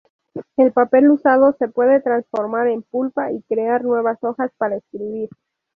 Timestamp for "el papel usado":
0.57-1.53